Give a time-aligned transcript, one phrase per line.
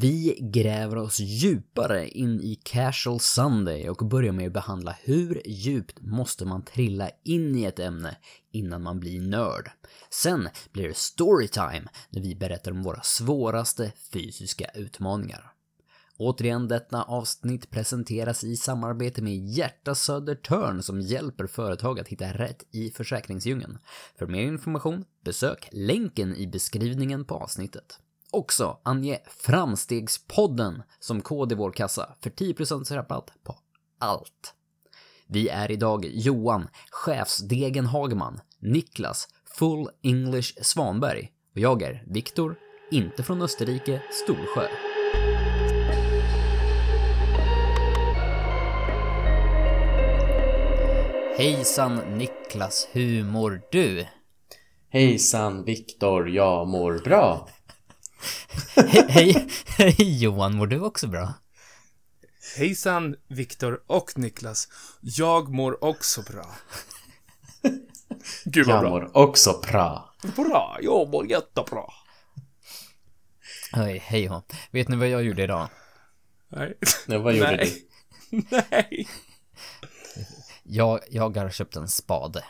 [0.00, 6.00] Vi gräver oss djupare in i Casual Sunday och börjar med att behandla hur djupt
[6.00, 8.16] måste man trilla in i ett ämne
[8.52, 9.70] innan man blir nörd.
[10.10, 15.52] Sen blir det storytime när vi berättar om våra svåraste fysiska utmaningar.
[16.16, 22.64] Återigen, detta avsnitt presenteras i samarbete med Hjärta Södertörn som hjälper företag att hitta rätt
[22.70, 23.78] i försäkringsdjungeln.
[24.18, 28.00] För mer information, besök länken i beskrivningen på avsnittet.
[28.34, 33.58] Också ange Framstegspodden som kod i vår kassa för 10% rabatt på
[33.98, 34.54] allt.
[35.26, 39.28] Vi är idag Johan, chefsdegen Hagman, Niklas,
[39.58, 42.56] Full English Svanberg och jag är Viktor,
[42.90, 44.68] inte från Österrike, Storsjö.
[51.38, 54.06] Hejsan Niklas, hur mår du?
[54.88, 57.48] Hejsan Viktor, jag mår bra.
[59.08, 61.32] Hej, hej, Johan, mår du också bra?
[62.56, 64.68] Hejsan Viktor och Niklas.
[65.00, 66.46] Jag mår också bra.
[68.44, 68.90] Gud vad Jag bra.
[68.90, 70.14] mår också bra.
[70.36, 71.84] Bra, jag mår jättebra.
[73.72, 74.42] Hej, hej hå.
[74.70, 75.68] Vet ni vad jag gjorde idag?
[76.48, 76.74] Nej.
[77.06, 77.86] Nej, vad gjorde Nej.
[78.30, 78.42] du?
[78.50, 79.08] Nej.
[80.62, 82.44] Jag, jag har köpt en spade.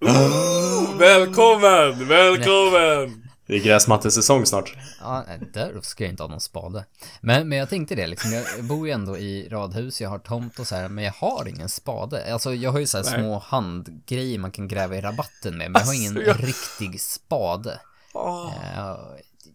[0.98, 3.27] Välkommen, välkommen.
[3.48, 4.76] Det är gräsmattesäsong snart.
[5.00, 6.84] Ja, där ska jag inte ha någon spade.
[7.20, 10.58] Men, men jag tänkte det liksom, jag bor ju ändå i radhus, jag har tomt
[10.58, 12.32] och så här, men jag har ingen spade.
[12.32, 13.14] Alltså jag har ju så här Nej.
[13.14, 17.00] små handgrejer man kan gräva i rabatten med, men jag har ingen Alltså, jag- riktig
[17.00, 17.80] spade.
[18.14, 18.96] Eh,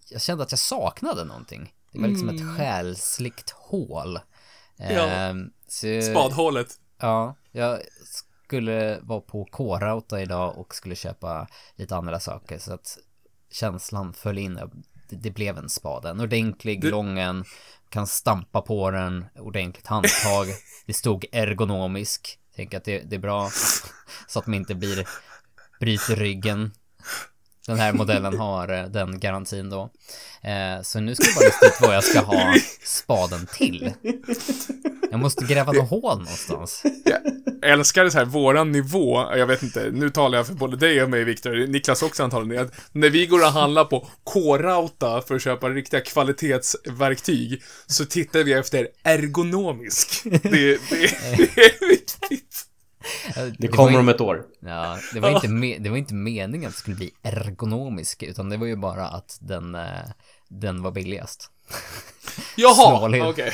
[0.09, 1.73] Jag kände att jag saknade någonting.
[1.91, 4.19] Det var liksom ett själsligt hål.
[4.79, 4.95] Mm.
[4.95, 5.05] Ja.
[5.29, 5.35] Eh,
[5.67, 6.67] så- Spadhålet.
[6.99, 12.97] Ja, jag skulle vara på K-Rauta idag och skulle köpa lite andra saker så att
[13.53, 14.59] känslan föll in.
[15.09, 16.09] Det, blev en spade.
[16.09, 17.45] En ordentlig, Du- lång en.
[17.89, 19.25] Kan stampa på den.
[19.39, 20.47] Ordentligt handtag.
[20.85, 22.39] Det stod ergonomisk.
[22.55, 23.49] Tänker att det, det är bra.
[24.27, 25.07] Så att man inte blir,
[25.79, 26.71] bryter ryggen.
[27.67, 29.89] Den här modellen har eh, den garantin då.
[30.41, 33.93] Eh, så nu ska jag bara lista ut vad jag ska ha spaden till.
[35.13, 36.83] Jag måste gräva något hål någonstans.
[37.61, 40.77] Jag älskar det så här, våran nivå, jag vet inte, nu talar jag för både
[40.77, 45.21] dig och mig Viktor, Niklas också antagligen, att när vi går och handlar på K-Rauta
[45.21, 50.21] för att köpa riktiga kvalitetsverktyg, så tittar vi efter ergonomisk.
[50.23, 52.65] Det, det, det är viktigt.
[53.57, 54.41] Det kommer om ett år.
[54.59, 58.49] Ja, det var, inte me- det var inte meningen att det skulle bli ergonomisk, utan
[58.49, 59.81] det var ju bara att den, eh,
[60.59, 61.49] den var billigast.
[62.57, 63.53] Jaha, okej.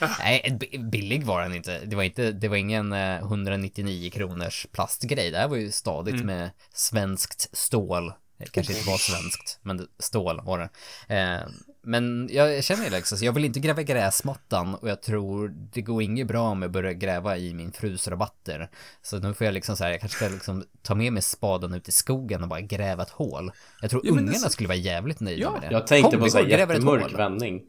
[0.18, 1.80] Nej, b- billig var den inte.
[1.84, 5.30] Det var inte, det var ingen eh, 199 kronors plastgrej.
[5.30, 6.26] Det här var ju stadigt Mm.
[6.26, 8.12] med svenskt stål.
[8.38, 10.68] Det kanske inte var svenskt, men stål var det.
[11.16, 11.40] Eh,
[11.82, 15.48] men jag känner ju liksom, så jag vill inte gräva i gräsmattan och jag tror
[15.72, 18.70] det går inget bra om jag börjar gräva i min frus rabatter.
[19.02, 21.74] Så nu får jag liksom så här, jag kanske ska liksom ta med mig spaden
[21.74, 23.50] ut i skogen och bara gräva ett hål.
[23.80, 25.68] Jag tror Ja, ungarna alltså- skulle vara jävligt nöjda Ja, med det.
[25.72, 27.16] Jag tänkte Kom, på så här ett jättemörk hål.
[27.16, 27.62] vändning.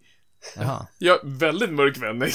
[0.55, 0.87] Jaha.
[0.97, 2.29] Ja, väldigt mörk vändning.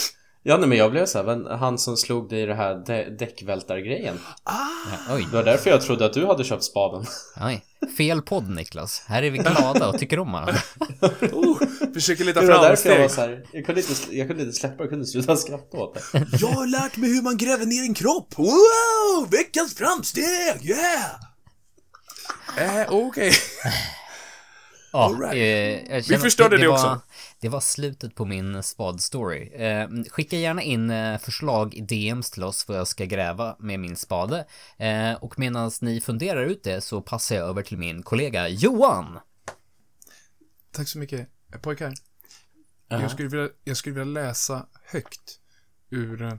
[0.49, 3.17] Ja, nej, men jag blev så här, han som slog dig i det här dä-
[3.19, 4.19] däckvältargrejen.
[4.45, 4.69] Ja,
[5.15, 5.27] oj.
[5.31, 7.07] Det var därför jag trodde att du hade köpt spaden.
[7.41, 7.65] Oj,
[7.97, 9.03] fel podd Niklas.
[9.07, 10.55] Här är vi glada och tycker om varandra.
[11.33, 11.59] Oh,
[11.95, 13.15] försöker leta Det var därför jag var framsteg.
[13.15, 16.01] så här, jag kunde inte, jag kunde inte släppa, jag kunde sluta skratta åt det.
[16.41, 18.35] Jag har lärt mig hur man gräver ner en kropp.
[18.39, 19.31] Wow!
[19.31, 20.71] Veckans framsteg!
[20.71, 22.81] Yeah!
[22.81, 23.33] Eh, okej.
[24.93, 26.09] Ja, right.
[26.11, 27.01] eh, att förstörde det var, också.
[27.41, 29.63] Det var slutet på min spad-story.
[29.63, 33.81] Eh, skicka gärna in eh, förslag i DMs till oss vad jag ska gräva med
[33.81, 34.47] min spade.
[34.79, 39.19] Eh, och medan ni funderar ut det så passar jag över till min kollega Johan.
[40.73, 41.95] Tack så mycket, eh, pojkar.
[42.89, 43.03] Jaha.
[43.03, 45.41] Jag skulle, vilja, jag skulle vilja läsa högt
[45.91, 46.39] ur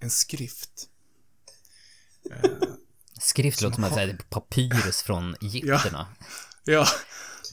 [0.00, 0.88] en skrift.
[3.20, 6.06] Skrift låter som att säga papyrus från Egypterna.
[6.66, 6.86] Ja,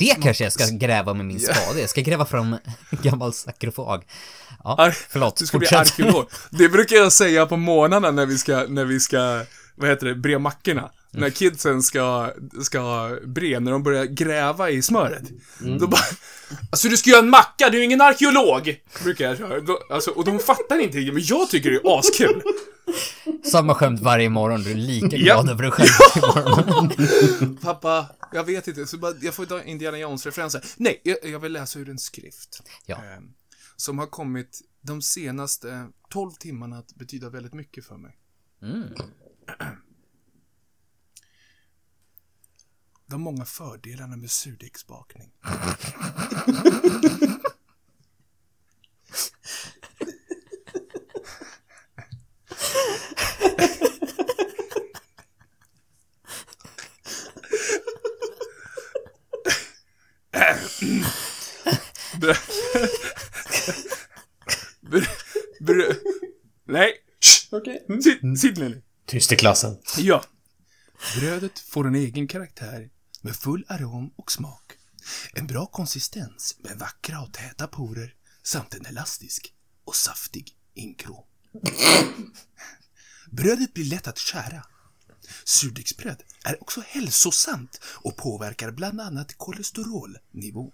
[0.02, 1.82] Det kanske jag ska gräva med min spade.
[1.82, 2.56] Jag ska gräva fram
[2.90, 4.04] gammal sarkofag.
[4.64, 5.38] Ja, förlåt.
[5.38, 6.00] du ska bli fortsätt.
[6.00, 6.26] arkeolog.
[6.50, 9.44] Det brukar jag säga på morgnarna när vi ska, när vi ska,
[9.76, 10.92] vad heter det, bre mackorna.
[11.12, 12.34] När kidsen ska,
[12.64, 15.24] ska bre, när de börjar gräva i smöret.
[15.80, 16.02] Då bara,
[16.72, 18.76] alltså du ska göra en macka, du är ingen arkeolog!
[19.04, 19.60] Brukar jag köra.
[19.60, 22.42] Då, alltså, och de fattar inte men jag tycker det är askul.
[23.44, 24.64] Samma skämt varje morgon.
[24.64, 27.58] Du är lika glad över dig själv imorgon.
[27.62, 30.66] Pappa, jag vet inte, så bara, jag får ta Indiana Jones-referenser.
[30.78, 32.62] Nej, jag, jag vill läsa ur en skrift.
[32.86, 32.96] Ja.
[32.96, 33.20] Eh,
[33.76, 38.18] som har kommit de senaste 12 timmarna att betyda väldigt mycket för mig.
[38.62, 38.84] Mm.
[43.06, 45.32] De många fördelarna med surdegsbakning.
[62.22, 62.38] Bröd...
[64.82, 65.08] bröd...
[65.60, 65.98] bröd...
[66.68, 66.94] Nej!
[67.52, 67.86] Okej.
[67.90, 68.02] Mm.
[68.02, 68.82] Sitt, sitt ner nu.
[69.06, 69.78] Tyst i klassen.
[69.98, 70.24] Ja.
[71.20, 72.90] Brödet får en egen karaktär
[73.22, 74.74] med full arom och smak.
[75.34, 78.14] En bra konsistens med vackra och täta porer
[78.44, 79.54] samt en elastisk
[79.86, 81.28] och saftig inkrå.
[83.32, 84.66] Brödet blir lätt att skära.
[85.44, 90.74] Surdegsbröd är också hälsosamt och påverkar bland annat kolesterolnivå.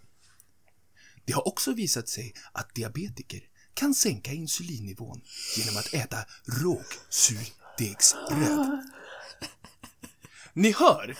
[1.28, 3.42] Det har också visat sig att diabetiker
[3.74, 5.22] kan sänka insulinnivån
[5.58, 8.84] genom att äta rågsurdegsbröd.
[10.54, 11.18] Ni hör!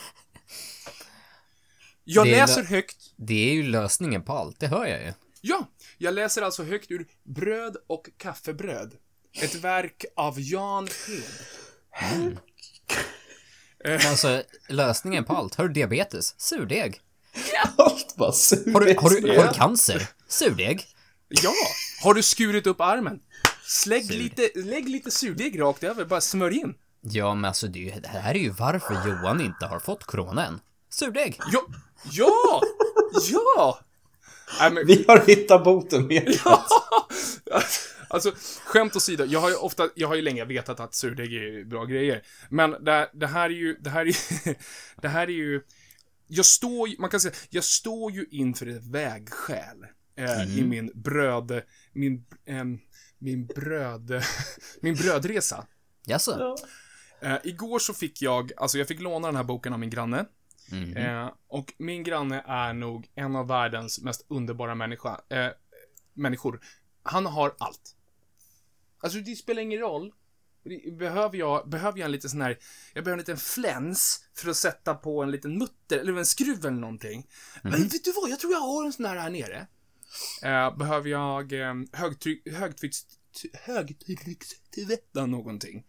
[2.04, 2.96] Jag Det är läser lö- högt.
[3.16, 5.12] Det är ju lösningen på allt, det hör jag ju.
[5.40, 5.68] Ja,
[5.98, 8.94] jag läser alltså högt ur Bröd och kaffebröd.
[9.42, 11.22] Ett verk av Jan Hed.
[14.06, 16.40] Alltså, lösningen på allt, har du diabetes?
[16.40, 17.00] Surdeg.
[17.76, 18.72] Allt bara sur.
[18.72, 20.08] Har du, har du, har du cancer?
[20.28, 20.86] Surdeg.
[21.28, 21.52] Ja!
[22.02, 23.20] Har du skurit upp armen?
[23.62, 24.14] Slägg Sur.
[24.14, 26.74] lite, lägg lite surdeg rakt över, bara smörj in.
[27.00, 30.46] Ja, men alltså det, är det här är ju varför Johan inte har fått corona
[30.46, 30.60] än.
[30.90, 31.40] Surdeg.
[31.52, 31.66] Ja!
[32.10, 32.62] Ja!
[33.30, 33.80] Ja!
[34.60, 36.38] Nej, men, Vi har hittat boten med.
[38.10, 38.32] Alltså,
[38.64, 41.84] skämt åsido, jag har ju ofta, jag har ju länge vetat att surdeg är bra
[41.84, 42.22] grejer.
[42.48, 44.54] Men det, det här är ju, det här är ju,
[45.02, 45.60] det här är ju,
[46.28, 49.86] jag står ju, man kan säga, jag står ju inför ett vägskäl.
[50.16, 52.78] Eh, I min bröd, min, ehm,
[53.18, 54.22] min bröd,
[54.80, 55.66] min brödresa.
[56.06, 56.56] Jaså?
[57.20, 60.24] Eh, igår så fick jag, alltså jag fick låna den här boken av min granne.
[60.70, 60.96] Mhm.
[60.96, 65.48] Eh, och min granne är nog en av världens mest underbara människa, eh,
[66.14, 66.60] människor.
[67.02, 67.96] Han har allt.
[69.00, 70.12] Alltså det spelar ingen roll.
[70.98, 72.58] Behöver jag, behöver jag en liten sån här,
[72.94, 76.66] jag behöver en liten fläns för att sätta på en liten mutter, eller en skruv
[76.66, 77.26] eller någonting.
[77.62, 79.66] Men vet du vad, jag tror jag har en sån här här nere.
[80.42, 83.06] Eh, behöver jag eh, högtryck, högtrycks,
[83.52, 85.84] högtryckstvätta någonting.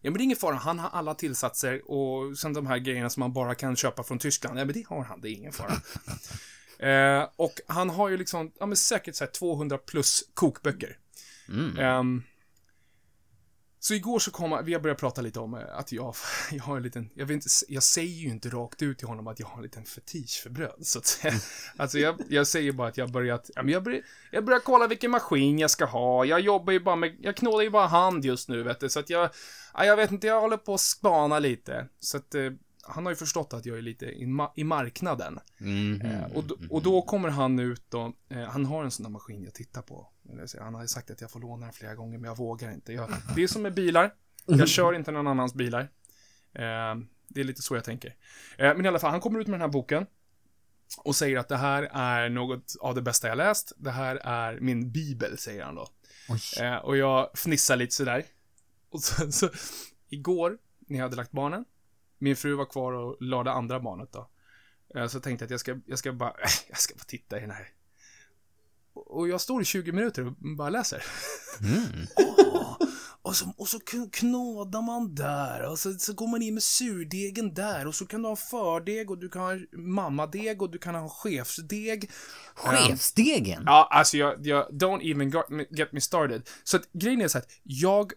[0.00, 0.54] Ja, men det är ingen fara.
[0.54, 4.18] Han har alla tillsatser och sen de här grejerna som man bara kan köpa från
[4.18, 4.58] Tyskland.
[4.58, 5.20] Ja, men det har han.
[5.20, 5.72] Det är ingen fara.
[6.88, 10.98] eh, och han har ju liksom, ja men säkert så här 200 plus kokböcker.
[11.48, 12.22] Mm.
[13.86, 16.14] Så igår så kom vi har börjat prata lite om eh, att jag,
[16.52, 19.26] jag har en liten, jag vet inte, jag säger ju inte rakt ut till honom
[19.26, 21.34] att jag har en liten fetisch för bröd, så att säga.
[21.76, 25.10] Alltså jag, jag säger bara att jag har börjat, jag börjar, jag börjar kolla vilken
[25.10, 28.48] maskin jag ska ha, jag jobbar ju bara med, jag knådar ju bara hand just
[28.48, 29.30] nu vet du, så att jag,
[29.74, 32.50] ja, jag vet inte, jag håller på att spana lite, så att eh,
[32.82, 35.40] han har ju förstått att jag är lite i, ma- i marknaden.
[35.58, 36.00] Mhm.
[36.00, 39.44] Eh, och, och då kommer han ut då, eh, han har en sån där maskin
[39.44, 40.08] jag tittar på.
[40.32, 42.36] Eller så- Han har ju sagt att jag får låna den flera gånger, men jag
[42.36, 42.92] vågar inte.
[42.92, 44.14] Jag, det är som med bilar,
[44.46, 45.80] jag kör inte någon annans bilar.
[46.52, 46.94] Eh,
[47.28, 48.16] det är lite så jag tänker.
[48.58, 50.06] Eh, men i alla fall, han kommer ut med den här boken.
[51.04, 53.72] Och säger att det här är något av det bästa jag läst.
[53.76, 55.88] Det här är min bibel, säger han då.
[56.60, 58.24] Eh, och jag fnissar lite sådär.
[58.90, 59.50] Och så, så,
[60.08, 61.64] igår, när jag hade lagt barnen,
[62.18, 64.30] min fru var kvar och lade andra barnet då.
[64.94, 66.34] Eh, Så tänkte jag att jag ska, jag ska bara,
[66.68, 67.68] jag ska bara titta i den här.
[68.94, 71.04] Och jag står i 20 minuter och bara läser.
[71.60, 72.06] Mm.
[73.22, 76.62] Och så, och så kn- knådar man där och så, så går man in med
[76.62, 80.78] surdegen där och så kan du ha fördeg och du kan ha mammadeg och du
[80.78, 82.10] kan ha chefsdeg.
[82.54, 83.62] Chefsdegen?
[83.66, 85.32] Ja, alltså jag, jag don't even
[85.70, 86.48] get me started.
[86.64, 88.12] Så att grejen är så att jag...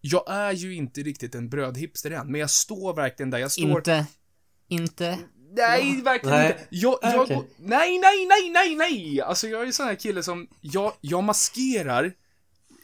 [0.00, 3.38] Jag är ju inte riktigt en brödhipster än, men jag står verkligen där.
[3.38, 3.76] Jag står...
[3.76, 4.06] Inte...
[4.68, 5.18] Inte...
[5.56, 6.46] Nej, verkligen Nej.
[6.52, 6.66] inte.
[6.70, 9.20] Jag, Ah, jag, går- Nej, nej, nej, nej, nej!
[9.20, 12.12] Alltså jag är en sån här kille som, jag, jag maskerar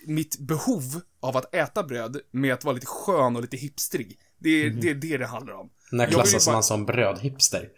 [0.07, 4.19] mitt behov av att äta bröd med att vara lite skön och lite hipstrig.
[4.39, 5.71] Det är det är det det handlar om.
[5.93, 7.69] När klassas bara- man som brödhipster?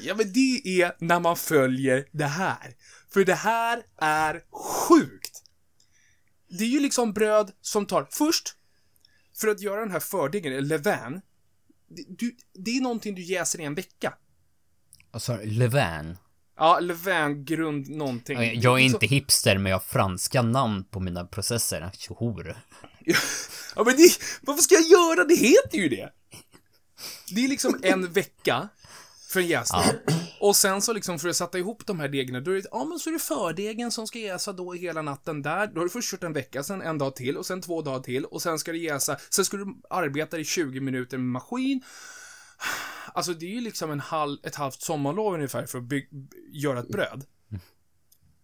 [0.00, 2.74] Ja, men det är när man följer det här.
[3.12, 4.42] För det här är
[4.88, 5.42] sjukt.
[6.58, 8.54] Det är ju liksom bröd som tar, först,
[9.40, 11.20] för att göra den här fördegen, eller levain, det,
[11.88, 14.14] du, det är någonting du jäser i en vecka.
[15.26, 15.44] Du?
[15.44, 16.16] Levain?
[16.56, 18.60] Ja, levain, grund, någonting.
[18.60, 21.90] Jag är inte hipster, men jag har franska namn på mina processer.
[21.94, 22.56] Tjohor.
[23.78, 24.10] Ja, men det,
[24.42, 25.24] varför ska jag göra?
[25.24, 26.12] Det heter ju det.
[27.34, 28.68] Det är liksom en vecka
[29.28, 29.82] för en jäsning.
[30.40, 32.84] Och sen så liksom för att sätta ihop de här degarna, då är det, ja
[32.84, 35.66] men så är det fördegen som ska jäsa då hela natten där.
[35.66, 38.00] Då har du först kört en vecka, sen en dag till och sen två dagar
[38.02, 41.82] till och sen ska du jäsa, sen ska du arbeta i 20 minuter med maskin.
[43.12, 46.08] Alltså det är ju liksom en halv, ett halvt sommarlov ungefär för att by-
[46.52, 47.24] göra ett bröd.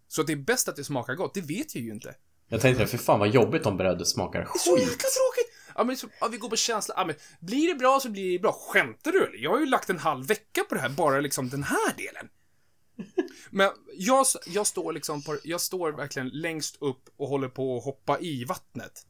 [0.09, 2.15] Så att det är bäst att det smakar gott, det vet jag ju inte.
[2.49, 4.99] Jag tänkte, för fan vad jobbigt om brödet smakar Så jäkla skit.
[5.01, 5.42] tråkigt!
[5.75, 6.95] Ja, men så, ja, vi går på känsla.
[6.97, 8.53] Ja, men blir det bra så blir det bra.
[8.53, 9.39] Skämtar du eller?
[9.39, 12.29] Jag har ju lagt en halv vecka på det här, bara liksom den här delen.
[13.51, 17.85] Men jag, jag står liksom på, jag står verkligen längst upp och håller på att
[17.85, 19.07] hoppa i vattnet.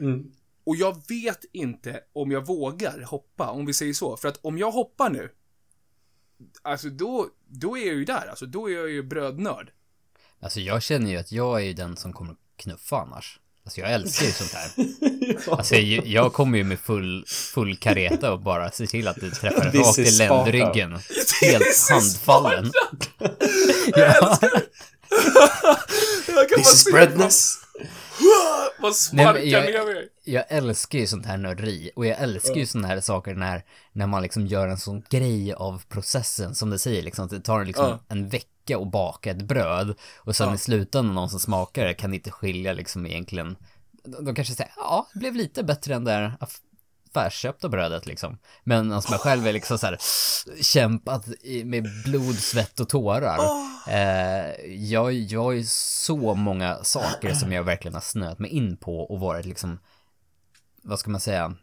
[0.00, 0.32] Mm.
[0.64, 4.16] Och jag vet inte om jag vågar hoppa, om vi säger så.
[4.16, 5.30] För att om jag hoppar nu,
[6.62, 9.72] alltså då, då är jag ju där, alltså då är jag ju brödnörd.
[10.40, 13.40] Alltså jag känner ju att jag är ju den som kommer knuffa annars.
[13.66, 14.70] Alltså jag älskar ju sånt här.
[15.56, 19.30] Alltså jag, jag kommer ju med full, full kareta och bara ser till att du
[19.30, 20.98] träffar rakt i ländryggen.
[21.42, 22.72] Helt handfallen.
[26.26, 27.54] Jag kan bara This is se breadness.
[28.80, 30.08] vad sparkar jag- mig.
[30.24, 34.06] Jag älskar ju sånt här nörderi och jag älskar ju såna här saker när, när
[34.06, 37.28] man liksom gör en sån grej av processen som det säger liksom.
[37.28, 37.98] Det tar liksom Ja.
[38.08, 40.54] en vecka att baka ett bröd och sen Ja.
[40.54, 43.56] i slutändan någon som smakar det kan inte skilja liksom egentligen.
[44.20, 46.60] De kanske säger ja, det blev lite bättre än det där aff-
[47.10, 48.38] affärsköpta brödet liksom.
[48.64, 49.98] Men alltså man själv är liksom så här
[50.62, 51.26] kämpat
[51.64, 53.38] med blod, svett och tårar.
[53.88, 58.76] Eh, jag, jag har ju så många saker som jag verkligen har snöat mig in
[58.76, 59.78] på och varit liksom
[60.82, 61.54] vad ska man säga,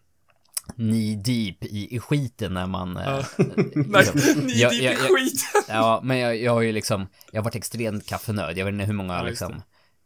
[0.76, 2.98] knee deep i, i skiten när man...
[2.98, 3.24] eh,
[3.76, 5.42] Nej, liksom- ni jag- är jag- jag- skit.
[5.68, 8.58] Ja, men jag, jag har ju liksom, jag har varit extremt kaffenöd.
[8.58, 9.62] Jag vet inte hur många Ja, liksom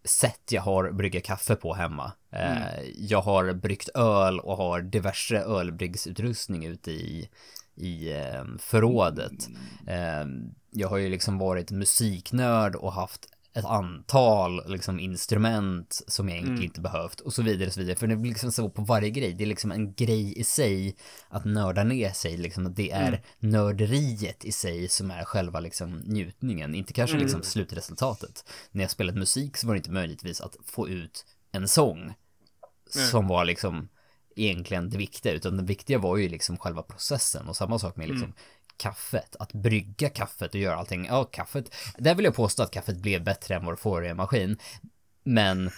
[0.05, 2.11] sätt jag har brygga kaffe på hemma.
[2.33, 7.29] Eh, jag har bryggt öl och har diverse ölbryggsutrustning ute i,
[7.75, 9.47] i eh, förrådet.
[9.87, 10.25] Eh,
[10.71, 13.25] jag har ju liksom varit musiknörd och haft
[13.57, 17.95] ett antal liksom instrument som jag egentligen inte behövt och så vidare och så vidare.
[17.95, 19.33] För det blir liksom så på varje grej.
[19.33, 20.95] Det är liksom en grej i sig
[21.29, 22.37] att nörda ner sig.
[22.37, 26.75] Liksom, att det är nörderiet i sig som är själva liksom njutningen.
[26.75, 28.49] Inte kanske liksom slutresultatet.
[28.71, 32.13] När jag spelat musik så var det inte möjligtvis att få ut en sång
[32.89, 33.89] som var liksom
[34.35, 38.09] egentligen det viktiga, utan det viktiga var ju liksom själva processen och samma sak med
[38.09, 38.33] liksom
[38.77, 42.97] kaffet, att brygga kaffet och göra allting, ja kaffet, där vill jag påstå att kaffet
[42.97, 44.57] blev bättre än vad det får i en maskin,
[45.23, 45.71] men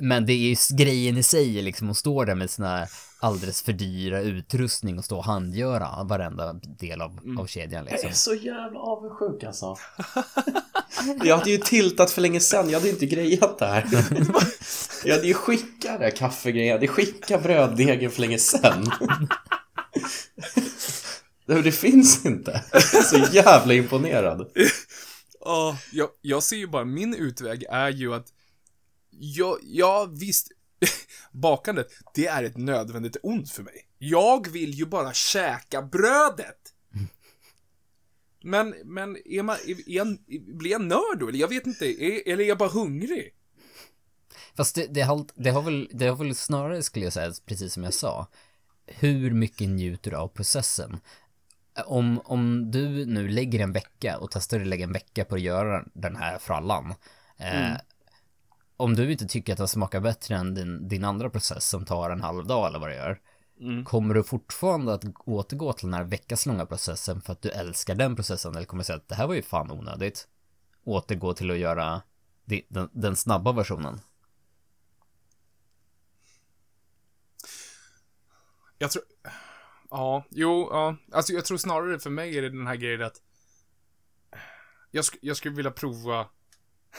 [0.00, 2.86] men det är ju grejen i sig liksom att stå där med sina
[3.20, 8.10] alldeles för dyra utrustning och stå och handgöra varenda del av, av kedjan Jag liksom.
[8.10, 9.76] är så jävla avundsjuk alltså.
[11.24, 13.84] Jag hade ju tiltat för länge sedan, jag hade inte grejat det här.
[15.04, 18.90] Jag hade ju skickat det här kaffegrejen, jag hade skickat bröddegen för länge sedan.
[21.46, 22.64] Det, det finns inte.
[22.72, 24.50] Jag är så jävla imponerad.
[25.46, 28.32] Ja, jag, jag ser ju bara, min utväg är ju att
[29.10, 30.48] jag, ja visst,
[31.32, 33.86] bakandet, det är ett nödvändigt ont för mig.
[33.98, 36.74] Jag vill ju bara käka brödet.
[38.42, 40.16] Men, men är man, är, är jag,
[40.58, 41.28] blir jag nörd då?
[41.28, 43.34] Eller jag vet inte, är, eller är jag bara hungrig?
[44.56, 47.72] Fast det, det, har, det, har väl, det har väl snarare, skulle jag säga, precis
[47.72, 48.28] som jag sa,
[48.86, 51.00] hur mycket njuter du av processen?
[51.86, 55.40] Om, om du nu lägger en vecka och testar att lägga en vecka på att
[55.40, 56.94] göra den här frallan,
[57.36, 57.72] eh,
[58.76, 62.10] om du inte tycker att den smakar bättre än din, din andra process som tar
[62.10, 63.20] en halv dag eller vad det gör,
[63.84, 68.16] kommer du fortfarande att återgå till den här veckaslånga processen för att du älskar den
[68.16, 70.28] processen eller kommer du säga att det här var ju fan onödigt?
[70.84, 72.02] Återgå till att göra
[72.44, 74.00] den, den snabba versionen?
[78.78, 79.02] Jag tror...
[79.94, 80.96] Ja, jo, ja.
[81.12, 83.22] Alltså jag tror snarare för mig är det den här grejen att...
[84.90, 86.26] Jag, sk jag skulle vilja prova...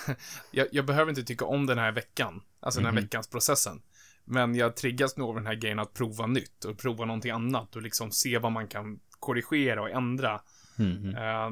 [0.51, 2.41] jag, jag behöver inte tycka om den här veckan.
[2.59, 3.81] Alltså den här veckans processen.
[4.25, 7.75] Men jag triggas nog av den här grejen att prova nytt och prova någonting annat
[7.75, 10.41] och liksom se vad man kan korrigera och ändra.
[10.75, 11.15] Mhm.
[11.15, 11.51] Eh,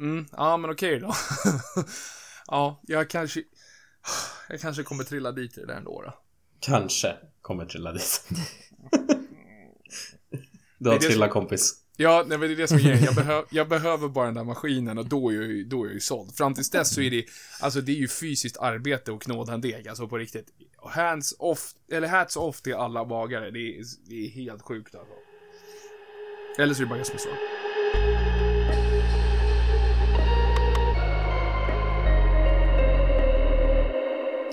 [0.00, 1.14] mm, ja, men okej då.
[2.46, 3.42] ja, jag kanske...
[4.48, 6.14] Jag kanske kommer trilla dit i det där ändå då.
[6.60, 8.28] Kanske kommer trilla dit.
[10.80, 11.74] Du har är det trillat kompis.
[11.96, 13.04] Ja, nej, men det är det som är grejen.
[13.04, 15.86] Jag, behö jag behöver bara den där maskinen och då är jag ju, då är
[15.86, 16.34] jag ju såld.
[16.34, 17.24] Fram tills dess så är det,
[17.60, 20.46] alltså det är ju fysiskt arbete att knåda en deg, alltså på riktigt.
[20.82, 23.50] Hands off, eller hats off till alla bagare.
[23.50, 25.14] Det är, det är helt sjukt alltså.
[26.58, 27.28] Eller så är det bara jag som är så.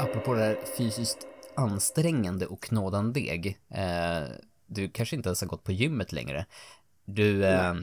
[0.03, 1.17] Apropå det här fysiskt
[1.55, 3.57] ansträngande och knåda en deg.
[3.69, 4.29] Eh,
[4.67, 6.45] du kanske inte ens har gått på gymmet längre.
[7.05, 7.73] Du, eh,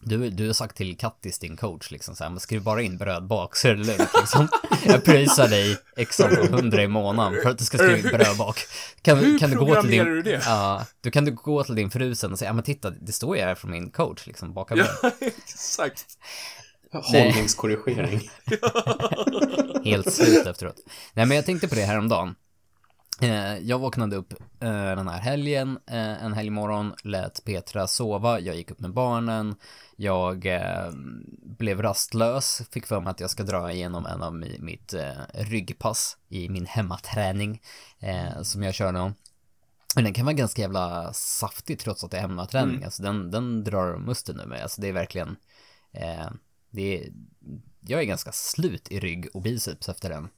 [0.00, 2.96] du, du har sagt till Kattis, din coach, liksom så här, men skriv bara in
[2.96, 4.48] brödbak så är det lugnt liksom.
[4.86, 8.58] Jag pröjsar dig x antal hundra i månaden för att du ska skriva in brödbak.
[9.02, 10.42] Kan, Hur kan du gå till din, du det?
[10.46, 13.12] Ja, du kan du gå till din fru sen och säga, ja men titta, det
[13.12, 14.88] står ju här från min coach, liksom, baka bröd.
[15.02, 16.06] Ja, exakt.
[16.92, 18.30] Hållningskorrigering.
[19.84, 20.76] Helt slut efteråt.
[21.12, 22.28] Nej men jag tänkte på det här om dagen.
[22.28, 22.34] Eh,
[23.62, 28.70] jag vaknade upp eh, den här helgen, eh, en helgmorgon, lät Petra sova, jag gick
[28.70, 29.54] upp med barnen,
[29.96, 30.90] jag eh,
[31.42, 35.12] blev rastlös, fick för mig att jag ska dra igenom en av mi, mitt eh,
[35.34, 37.62] ryggpass i min hemmaträning
[37.98, 39.12] eh, som jag kör nu.
[39.94, 42.84] Men den kan vara ganska jävla saftig trots att det är hemmaträning, Mm.
[42.84, 45.36] alltså den, den drar musten nu med, alltså det är verkligen,
[45.92, 46.30] eh,
[46.70, 47.12] det är,
[47.80, 50.28] jag är ganska slut i rygg och biceps efter den.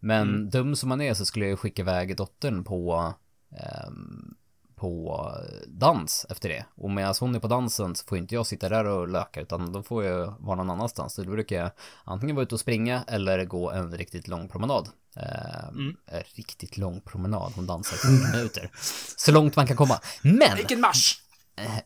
[0.00, 0.50] Men Mm.
[0.50, 3.14] dum som man är så skulle jag ju skicka iväg dottern på
[3.56, 4.34] ehm,
[4.74, 5.32] på
[5.66, 6.64] dans efter det.
[6.74, 9.72] Och medan hon är på dansen så får inte jag sitta där och löka utan
[9.72, 11.14] då får jag vara någon annanstans.
[11.14, 11.70] Så då brukar jag
[12.04, 14.88] antingen vara ute och springa eller gå en riktigt lång promenad.
[15.16, 18.70] Ehm, en Riktigt lång promenad, hon dansar i 40 minuter.
[19.16, 20.00] Så långt man kan komma.
[20.22, 20.56] Men!
[20.56, 21.22] Vilken marsch!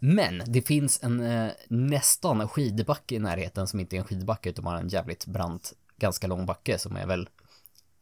[0.01, 4.65] Men det finns en eh, nästan skidbacke i närheten som inte är en skidbacke utan
[4.65, 7.29] bara en jävligt brant, ganska lång backe som är väl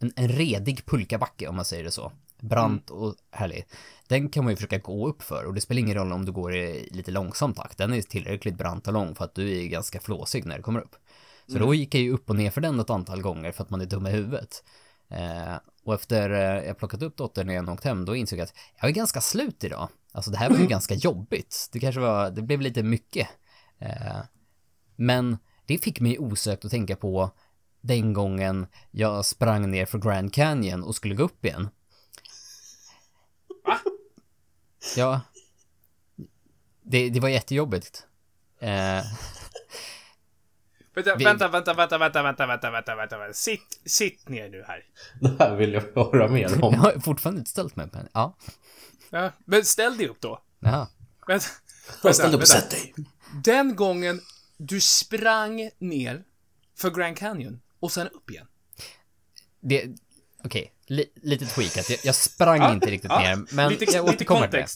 [0.01, 2.13] en, en redig pulkabacke om man säger det så.
[2.41, 3.67] Brant och härlig.
[4.09, 6.33] Den kan man ju försöka gå upp för och det spelar ingen roll om du
[6.33, 7.79] går i lite långsam takt.
[7.79, 10.81] Den är tillräckligt brant och lång för att du är ganska flåsig när du kommer
[10.81, 10.97] upp.
[11.47, 13.71] Så då gick jag ju upp och ner för den ett antal gånger för att
[13.71, 14.65] man är dum i huvudet.
[15.09, 15.55] Eh,
[15.85, 18.55] och efter eh, jag plockat upp dottern när jag åkt hem, då insåg jag att
[18.81, 19.89] jag är ganska slut idag.
[20.13, 21.69] Alltså det här var ju ganska jobbigt.
[21.73, 23.29] Det kanske var, det blev lite mycket.
[23.79, 24.19] Eh,
[24.97, 27.31] men det fick mig osökt att tänka på
[27.81, 31.69] den gången jag sprang ner för Grand Canyon och skulle gå upp igen.
[34.97, 35.21] Ja.
[36.83, 38.07] Det, det var jättejobbigt.
[38.61, 39.03] Eh,
[40.95, 43.35] Vänta, Vi- vänta, vänta, vänta, vänta, vänta, vänta, vänta, vänta, vänta.
[43.35, 44.85] Sitt, sitt ner nu här.
[45.21, 46.75] Det här vill jag höra mer jag om.
[46.75, 48.09] har fortfarande inte ställt mig upp.
[48.13, 48.37] Ja.
[49.11, 50.43] Ja, men ställ dig upp då.
[50.61, 50.89] Jaha.
[51.27, 52.37] Vänta, Ställ upp vänta.
[52.37, 52.95] och sätt dig.
[53.45, 54.21] Den gången
[54.57, 56.25] du sprang ner
[56.77, 58.47] för Grand Canyon och sen upp igen.
[59.61, 59.87] Det,
[60.45, 61.91] okej, li, lite tweakat.
[61.91, 64.67] Jag, jag sprang inte riktigt ner, men lite, jag återkommer till det.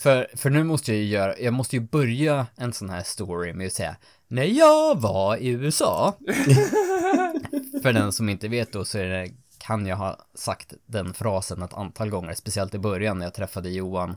[0.00, 3.52] För, för nu måste jag ju göra, jag måste ju börja en sån här story
[3.52, 3.96] med att säga
[4.28, 6.14] när jag var i USA.
[7.82, 11.62] för den som inte vet då så är det, kan jag ha sagt den frasen
[11.62, 14.16] ett antal gånger, speciellt i början när jag träffade Johan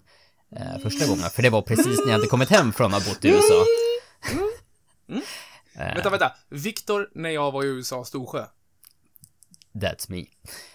[0.56, 1.30] eh, första gången.
[1.30, 3.65] För det var precis när jag hade kommit hem från att ha bott i USA.
[5.76, 6.32] Vänta, vänta.
[6.50, 8.46] Viktor, när jag var i USA, Storsjö.
[9.74, 10.26] That's me.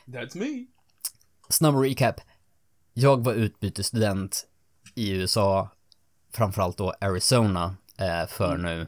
[0.06, 0.66] That's me.
[1.48, 2.20] Snabb recap.
[2.94, 4.46] Jag var utbytesstudent
[4.94, 5.68] i USA,
[6.32, 8.86] framförallt då Arizona, eh, för nu,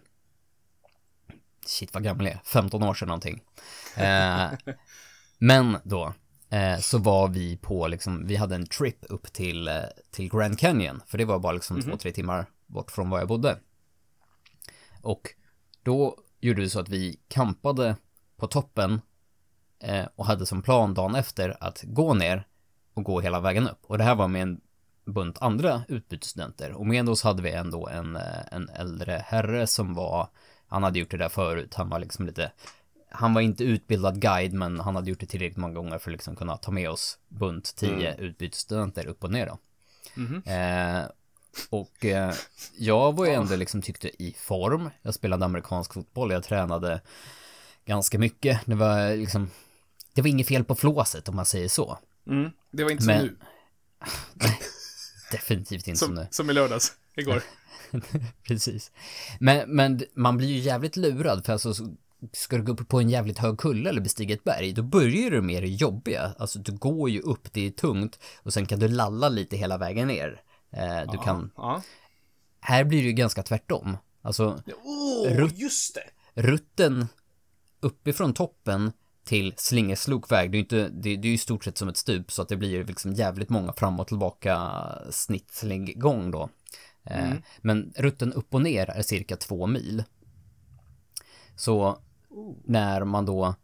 [1.67, 3.43] shit vad gammal jag är, 15 år sedan någonting.
[3.97, 4.51] Eh,
[5.39, 6.15] men då,
[6.51, 10.59] eh, så var vi på liksom, vi hade en trip upp till, eh, till Grand
[10.59, 13.59] Canyon, för det var bara liksom två, tre timmar bort från var jag bodde.
[15.03, 15.35] Och
[15.83, 17.97] då gjorde vi så att vi campade
[18.37, 19.01] på toppen
[19.79, 22.47] eh, och hade som plan dagen efter att gå ner
[22.95, 23.81] och gå hela vägen upp.
[23.83, 24.61] Och det här var med en
[25.05, 26.73] bunt andra utbytesstudenter.
[26.73, 30.29] Och med oss hade vi ändå en, eh, en äldre herre som var,
[30.67, 32.53] han hade gjort det där förut, han var liksom lite,
[33.11, 36.13] han var inte utbildad guide men han hade gjort det tillräckligt många gånger för att
[36.13, 39.59] liksom kunna ta med oss bunt tio utbytesstudenter upp och ner då.
[40.51, 41.05] Eh,
[41.71, 42.35] och eh,
[42.79, 44.91] jag var ju ändå liksom tyckte i form.
[45.03, 47.01] Jag spelade amerikansk fotboll, jag tränade
[47.87, 48.61] ganska mycket.
[48.67, 49.51] Det var liksom,
[50.15, 51.99] det var inget fel på flåset om man säger så.
[52.27, 52.51] Mm.
[52.73, 53.37] Det var inte Men- som nu.
[55.33, 56.27] Definitivt inte som Som, nu.
[56.31, 56.93] som i lördags.
[57.17, 57.43] Igår.
[58.47, 58.91] Precis.
[59.41, 61.95] Men, men man blir ju jävligt lurad för alltså så-
[62.33, 65.31] ska du gå upp på en jävligt hög kulle eller bestiga ett berg, då börjar
[65.31, 66.35] du med det jobbiga.
[66.39, 69.79] Alltså du går ju upp, det är tungt och sen kan du lalla lite hela
[69.79, 70.43] vägen ner.
[70.71, 71.83] Eh, du kan, Ja.
[72.61, 73.97] här blir det ju ganska tvärtom.
[74.23, 76.43] Alltså Åh, Rutt- just det.
[76.43, 77.07] rutten
[77.81, 78.93] uppifrån toppen
[79.25, 81.97] till slingerslokväg, det är ju inte, det, det är ju i stort sett som ett
[81.97, 86.49] stup så att det blir liksom jävligt många fram och tillbaka snittslinggång då.
[87.05, 90.05] Eh, Men rutten upp och ner är cirka två mil.
[91.57, 91.99] Så
[92.65, 93.55] när man då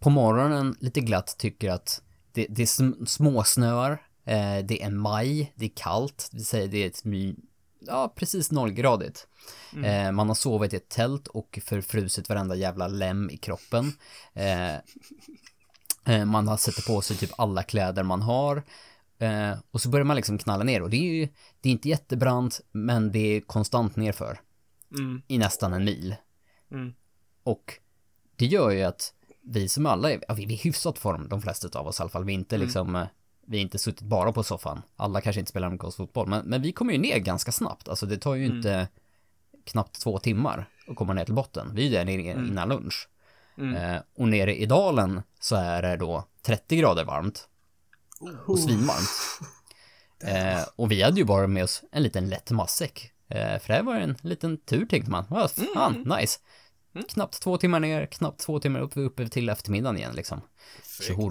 [0.00, 2.66] på morgonen lite glatt tycker att det, det
[3.06, 3.98] småsnöar, eh,
[4.64, 7.34] det är maj, det är kallt, det vill säga det är ett my,
[7.80, 9.26] ja precis nollgradigt.
[9.84, 13.92] Eh, man har sovit i ett tält och förfrusit varenda jävla lem i kroppen.
[14.32, 14.74] Eh,
[16.14, 18.62] eh, man har sätter på sig typ alla kläder man har.
[19.18, 21.28] Eh, och så börjar man liksom knalla ner och det är ju,
[21.60, 24.40] det är inte jättebrant men det är konstant nerför.
[24.98, 25.22] Mm.
[25.28, 26.16] I nästan en mil.
[26.70, 26.94] Mm.
[27.42, 27.74] Och
[28.36, 31.42] det gör ju att vi som alla är, ja, vi är i hyfsat form, de
[31.42, 32.24] flesta av oss i alla fall.
[32.24, 33.06] Vi är inte liksom, eh,
[33.48, 34.82] vi inte suttit bara på soffan.
[34.96, 37.88] Alla kanske inte spelar amerikansk fotboll, men, men vi kommer ju ner ganska snabbt.
[37.88, 38.88] Alltså det tar ju inte
[39.64, 41.70] knappt två timmar att komma ner till botten.
[41.74, 43.08] Vi är där nere innan lunch.
[43.58, 43.74] Mm.
[43.74, 47.48] Eh, och nere i dalen så är det då 30 grader varmt.
[48.46, 49.08] och svinvarmt.
[50.20, 53.12] Eh, och vi hade ju bara med oss en liten lätt matsäck.
[53.28, 55.24] Eh, för det här var en liten tur tänkte man.
[55.28, 56.38] Vad fan, nice.
[57.08, 60.40] Knappt två timmar ner, knappt två timmar upp, uppe till eftermiddagen igen liksom.
[61.00, 61.30] Tjoho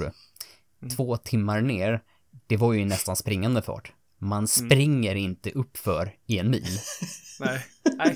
[0.95, 2.01] Två timmar ner,
[2.47, 3.91] det var ju nästan springande fart.
[4.19, 6.67] Man springer inte uppför i en mil.
[7.39, 7.65] Nej.
[7.97, 8.15] Nej.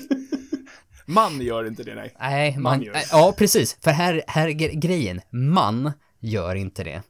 [1.06, 2.14] Man gör inte det, nej.
[2.20, 3.76] Nej, man, Man gör nej, ja precis.
[3.80, 5.20] För här, här är gre- grejen.
[5.30, 7.02] Man gör inte det.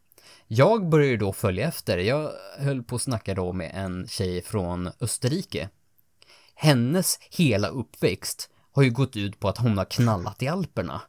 [0.47, 1.99] Jag började då följa efter.
[1.99, 5.69] Jag höll på att snacka då med en tjej från Österrike.
[6.55, 11.01] Hennes hela uppväxt har ju gått ut på att hon har knallat i Alperna.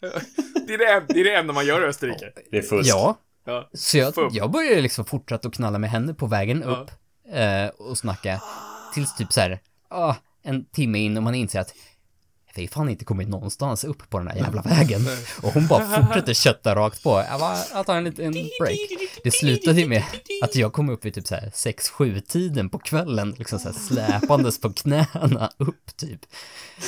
[0.66, 2.32] Det är det, det, är det enda man gör i Österrike.
[2.50, 2.90] Det är fusk.
[2.90, 3.68] Ja, Ja.
[3.74, 6.70] så jag, jag började liksom fortsätta att knalla med henne på vägen Ja.
[6.70, 6.90] upp
[7.34, 8.42] eh, och snacka
[8.94, 11.74] tills typ så här, ah, en timme in och man inser att
[12.58, 15.06] vi fan inte kommit någonstans upp på den här jävla vägen.
[15.42, 17.24] Och hon bara fortsätter kötta rakt på.
[17.30, 18.78] Jag, bara, jag tar en liten break.
[19.24, 20.04] Det slutade ju med
[20.42, 23.76] att jag kom upp vid typ så här 6-7 tiden på kvällen, liksom så här
[23.78, 26.20] släpandes på knäna upp typ.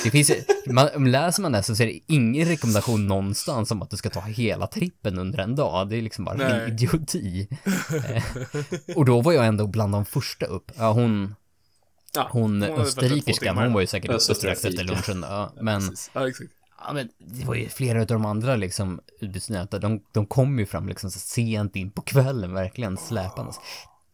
[0.05, 3.91] Det finns ju, man, läser man det så ser det ingen rekommendation någonstans om att
[3.91, 5.89] du ska ta hela trippen under en dag.
[5.89, 6.69] Det är liksom bara Nej.
[6.69, 7.49] idioti.
[8.15, 8.23] Eh,
[8.97, 10.73] och då var jag ändå bland de första upp.
[10.77, 11.35] Ja, hon,
[12.15, 13.65] Ja, hon österrikerskan, timmar.
[13.65, 15.23] hon var ju säkert Jag uppe strax efter lunchen.
[15.29, 15.83] Ja, men.
[16.13, 16.51] Ja, exakt.
[16.87, 20.67] ja, men det var ju flera av de andra liksom utbytesstudenter, de, de kom ju
[20.67, 23.57] fram liksom så sent in på kvällen, verkligen släpandes.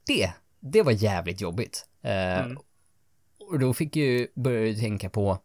[0.06, 1.86] Det, det var jävligt jobbigt.
[2.02, 2.46] Eh,
[3.50, 5.38] Och då fick ju börja tänka på,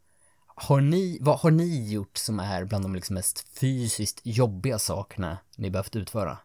[0.56, 5.38] har ni, vad har ni gjort som är bland de liksom mest fysiskt jobbiga sakerna
[5.58, 6.38] ni behövt utföra?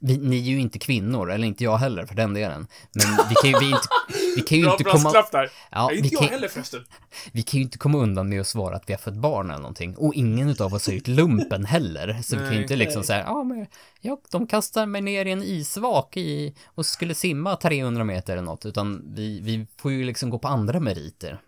[0.00, 2.66] Vi, ni är ju inte kvinnor, eller inte jag heller för den delen.
[2.92, 3.88] Men vi kan ju, vi inte,
[4.40, 5.24] vi kan ju Bra inte komma...
[5.32, 5.50] där.
[5.70, 6.84] Ja, Nej, inte jag kan- heller förresten.
[7.32, 9.60] Vi kan ju inte komma undan med att svara att vi har fått barn eller
[9.60, 9.96] någonting.
[9.96, 12.20] Och ingen utav oss har gjort lumpen heller.
[12.22, 12.62] Så vi kan ju Nej.
[12.62, 13.66] inte liksom säga, ja men,
[14.00, 18.42] ja, de kastar mig ner i en isvak i, och skulle simma 300 meter eller
[18.42, 18.66] något.
[18.66, 21.40] Utan vi, vi får ju liksom gå på andra meriter.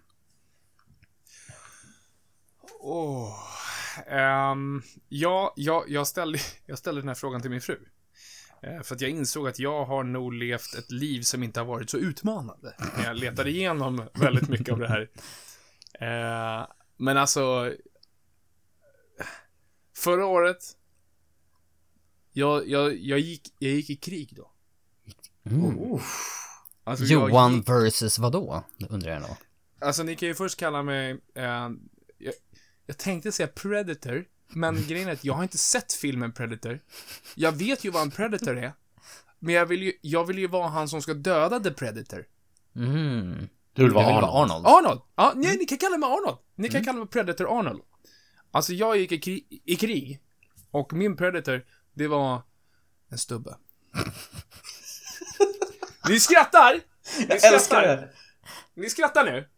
[2.81, 3.35] Åh.
[4.11, 7.79] Ehm, ja, jag, jag, ställde, jag ställde den här frågan till min fru.
[8.63, 11.65] Eh, För att jag insåg att jag har nog levt ett liv som inte har
[11.67, 12.75] varit så utmanande.
[12.99, 15.11] När jag letade igenom väldigt mycket av det här.
[16.01, 17.75] Eh, Men alltså...
[19.97, 20.77] Förra året...
[22.33, 24.51] Jag, jag, jag, gick, jag gick i krig då.
[25.51, 25.99] Mm.
[26.85, 28.65] Alltså, jag Johan gick- versus vad då?
[28.89, 29.37] Undrar jag då.
[29.87, 31.45] Alltså ni kan ju först kalla mig, eh,
[32.19, 32.35] jag,
[32.87, 36.81] jag tänkte säga Predator, men grejen är att jag har inte sett filmen Predator.
[37.35, 38.73] Jag vet ju vad en Predator är,
[39.39, 42.25] men jag vill ju, jag vill ju vara han som ska döda The Predator.
[42.77, 43.49] Mm.
[43.73, 44.67] Du vill Jag vill vara vara Arnold.
[44.67, 44.87] Arnold.
[44.87, 45.01] Arnold!
[45.17, 46.39] Ja, nej, ni kan kalla mig Arnold.
[46.55, 47.83] Ni kan kalla mig Predator Arnold.
[48.51, 50.21] Alltså jag gick i, kri- i krig,
[50.71, 52.43] och min Predator, det var
[53.11, 53.57] en stubbe.
[56.09, 56.75] ni skrattar!
[57.19, 58.09] Ni Jag älskar det!
[58.75, 59.49] Ni skrattar nu?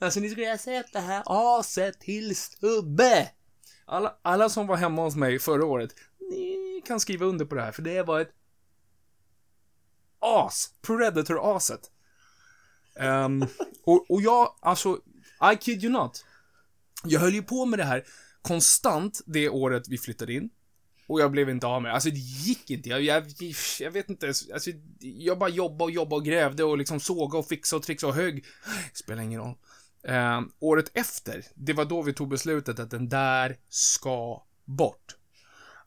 [0.00, 3.30] Alltså ni skulle ha sett det här aset till stubbe.
[3.84, 5.94] Alla, alla som var hemma hos mig förra året,
[6.30, 8.32] ni kan skriva under på det här, för det var ett
[10.20, 10.70] as.
[10.82, 11.90] Predator-aset.
[12.96, 13.42] Ehm,
[13.84, 14.98] och, och jag, alltså,
[15.52, 16.24] I kid you not.
[17.04, 18.04] Jag höll ju på med det här
[18.42, 20.50] konstant det året vi flyttade in.
[21.06, 21.94] Och jag blev inte av med det.
[21.94, 22.88] Alltså det gick inte.
[22.88, 23.24] Jag, jag,
[23.80, 24.26] jag vet inte.
[24.26, 28.06] Alltså, jag bara jobbade och jobbade och grävde och liksom såga och fixa och trixa
[28.06, 28.44] och högg.
[28.92, 29.54] Spelar ingen roll.
[30.08, 35.16] Eh, året efter, det var då vi tog beslutet att den där ska bort.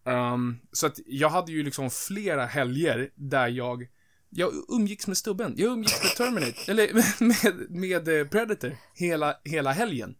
[0.03, 3.87] Um, så att jag hade ju liksom flera helger där jag
[4.29, 5.53] jag umgicks med stubben.
[5.57, 10.15] Jag umgicks med Terminator, eller med, med eh, Predator hela, hela helgen.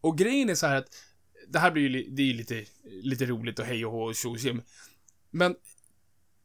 [0.00, 0.96] Och grejen är så här att
[1.48, 4.14] det här blir ju det är ju lite, lite roligt och hej och hå och
[4.14, 4.62] tjo och tjim.
[5.30, 5.56] Men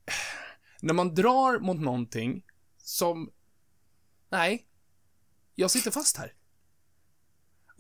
[0.82, 2.44] när man drar mot någonting
[2.78, 3.32] som
[4.30, 4.66] nej,
[5.56, 6.34] jag sitter fast här.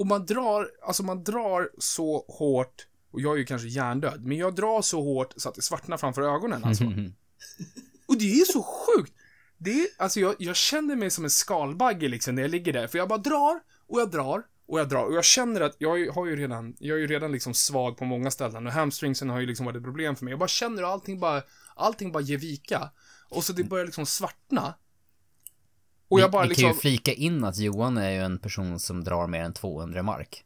[0.01, 4.37] Och man drar, alltså man drar så hårt och jag är ju kanske hjärndöd, men
[4.37, 6.83] jag drar så hårt så att det svartnar framför ögonen alltså.
[8.07, 9.13] Och det är så sjukt.
[9.57, 12.87] Det är, alltså jag, jag känner mig som en skalbagge liksom när jag ligger där,
[12.87, 16.11] för jag bara drar och jag drar och jag drar och jag känner att jag
[16.11, 19.39] har ju redan, jag är ju redan liksom svag på många ställen och hamstringsen har
[19.39, 20.31] ju liksom varit ett problem för mig.
[20.31, 21.41] Jag bara känner att allting bara,
[21.75, 22.89] allting bara ger vika.
[23.29, 24.73] Och så det börjar liksom svartna.
[26.11, 28.39] Och jag bara vi, vi kan liksom, ju flika in att Johan är ju en
[28.39, 30.43] person som drar mer än 200 mark.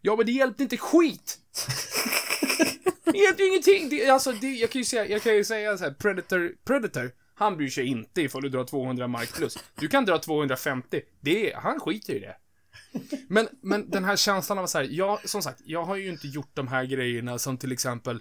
[0.00, 1.38] ja men det hjälpte inte skit!
[3.04, 3.88] det hjälpte ju ingenting!
[3.88, 7.10] Det, alltså, det, jag kan ju säga, jag kan ju säga så här, Predator, Predator,
[7.34, 9.58] han bryr sig inte ifall du drar 200 mark plus.
[9.74, 12.36] Du kan dra 250, det, är- han skiter i det.
[13.28, 16.28] Men, men den här känslan av så här, jag, som sagt, jag har ju inte
[16.28, 18.20] gjort de här grejerna som till exempel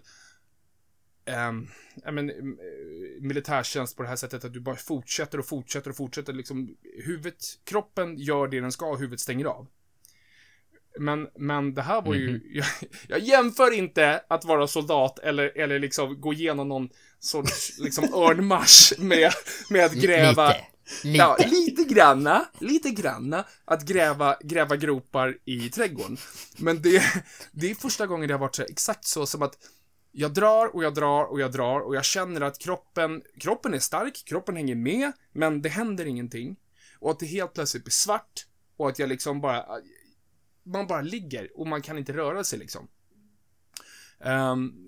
[1.25, 1.67] ehm,
[2.03, 2.35] ja, men, eh,
[3.21, 6.33] militärtjänst på det här sättet att du bara fortsätter och fortsätter och fortsätter.
[6.33, 9.67] Liksom, huvudet, kroppen gör det den ska, och huvudet stänger av.
[10.99, 12.65] Men, men det här var ju, jag,
[13.07, 18.99] jag jämför inte att vara soldat eller, eller liksom gå igenom någon sorts liksom örnmarsch
[18.99, 19.31] med,
[19.69, 20.47] med att gräva.
[20.47, 20.65] Lite.
[21.03, 21.17] Lite.
[21.17, 26.17] Ja, lite granna, lite granna, att gräva, gräva gropar i trädgården.
[26.57, 27.03] Men det,
[27.51, 29.57] det är första gången det har varit så exakt så som att
[30.17, 33.79] jag drar och jag drar och jag drar och jag känner att kroppen, kroppen är
[33.79, 36.55] stark, kroppen hänger med, men det händer ingenting.
[36.99, 38.45] Och att det helt plötsligt blir svart
[38.77, 39.65] och att jag liksom bara,
[40.63, 42.87] man bara ligger och man kan inte röra sig liksom.
[44.19, 44.87] Ehm,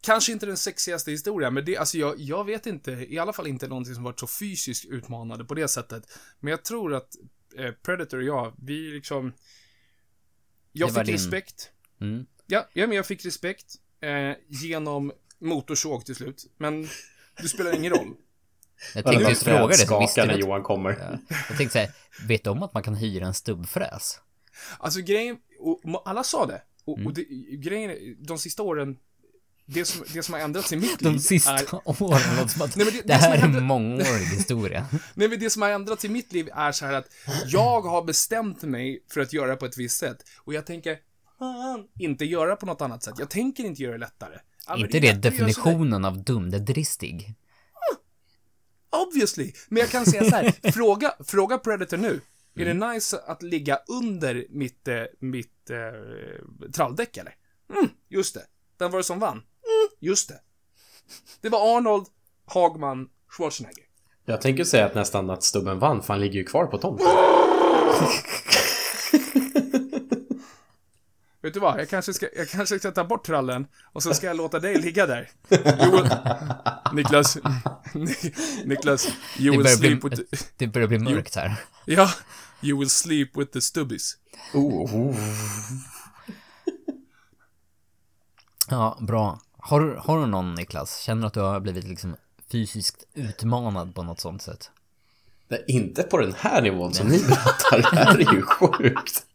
[0.00, 3.46] kanske inte den sexigaste historien, men det, alltså jag, jag vet inte, i alla fall
[3.46, 6.18] inte någonting som varit så fysiskt utmanande på det sättet.
[6.40, 7.16] Men jag tror att
[7.56, 9.32] eh, Predator och jag, vi liksom...
[10.72, 11.70] Jag fick din- respekt.
[12.00, 12.26] Mm.
[12.46, 16.46] Ja, ja, men jag fick respekt eh, genom motorsåg till slut.
[16.58, 16.88] Men
[17.42, 18.14] det spelar ingen roll.
[18.94, 20.90] Jag tänkte just fråga dig, så visste när Johan kommer.
[21.28, 21.34] Ja.
[21.48, 21.90] Jag tänkte säga,
[22.28, 24.20] vet du om att man kan hyra en stubbfräs?
[24.78, 26.62] Alltså grejen, och, alla sa det.
[26.84, 27.06] Och, Mm.
[27.06, 27.24] och det,
[27.56, 28.96] grejen, de sista åren,
[29.66, 31.64] det som, det som har ändrats i mitt liv De sista är...
[32.02, 34.86] åren, låter som att Nej, men det- det, det här är en mångårig historia.
[35.14, 37.06] Nej, men det som har ändrats i mitt liv är så här att
[37.46, 40.28] jag har bestämt mig för att göra på ett visst sätt.
[40.38, 40.98] Och jag tänker,
[41.40, 43.14] fan, inte göra på något annat sätt.
[43.18, 44.38] Jag tänker inte göra det lättare.
[44.68, 45.30] Men inte är det sådär.
[45.30, 47.34] definitionen av dum, det är dristig.
[49.06, 49.52] Obviously.
[49.68, 52.20] Men jag kan säga så här, fråga, fråga Predator nu.
[52.54, 57.34] Är det nice att ligga under mitt, eh, mitt eh, tralldäck eller?
[57.74, 58.42] Mm, just det.
[58.78, 59.36] Den var det som vann?
[59.36, 60.40] Mm, just det.
[61.40, 62.06] Det var Arnold,
[62.46, 63.84] Hagman, Schwarzenegger.
[64.24, 67.06] Jag tänker säga att nästan att stubben vann, för han ligger ju kvar på tomten.
[71.42, 71.80] Vet du vad?
[71.80, 74.78] Jag kanske ska, jag kanske ska ta bort trallen och så ska jag låta dig
[74.82, 75.30] ligga där.
[75.48, 76.10] Will...
[76.92, 77.38] Niklas.
[77.94, 79.08] Ni- Niklas.
[79.38, 80.36] You will sleep bli, with the...
[80.56, 81.56] det börjar bli mörkt här.
[81.84, 82.10] Ja.
[82.62, 84.16] You will sleep with the stubbies.
[84.54, 85.16] Oh, oh.
[88.68, 89.40] Ja, bra.
[89.58, 90.98] Har, du- har du någon Niklas?
[91.00, 92.16] Känner du att du har blivit liksom
[92.52, 94.70] fysiskt utmanad på något sånt sätt?
[95.48, 97.78] Nej, inte på den här nivån som ni berättar.
[97.90, 99.26] Det här är ju sjukt.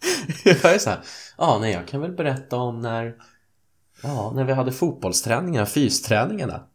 [0.44, 1.00] Jag är så här,
[1.38, 3.16] ja, nej, jag kan väl berätta om när,
[4.02, 6.66] ja, när vi hade fotbollsträningar, fysträningarna.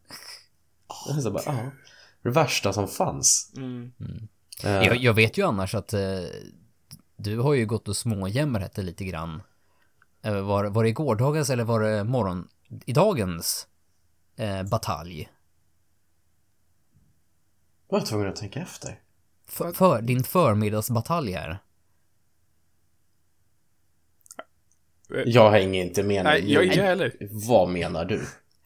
[1.10, 1.72] Är så bara, ja,
[2.22, 3.54] det värsta som fanns.
[3.58, 3.92] Mm.
[4.64, 6.02] Eh, Jag, jag vet ju annars att eh,
[7.18, 9.42] du har ju gått och småjämrat det lite grann.
[10.22, 12.48] Eh, var, var det i gårdagens eller var det morgon,
[12.86, 13.68] i dagens
[14.36, 15.30] eh, batalj?
[17.88, 19.00] var jag tvungen att tänka efter.
[19.48, 21.60] För, för din förmiddagsbatalj här.
[25.26, 26.24] Jag hänger inte med.
[26.24, 27.14] Nej, jag inte heller.
[27.48, 28.22] Vad menar du?